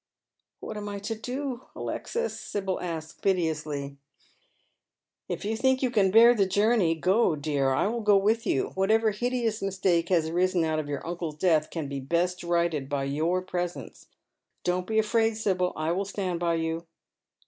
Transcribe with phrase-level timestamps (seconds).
[0.61, 3.97] "What am I to do, Alexis?" Sibyl asks, piteously."
[5.29, 7.69] If you think you can bear the journey, go, dear.
[7.69, 8.69] I will go with you.
[8.69, 13.03] Whatever hideous mistake has arisen out of your uncle's death can be best righted by
[13.03, 14.07] your presence.
[14.63, 16.87] Don't be afi aid, Sibyl, I will stand by you."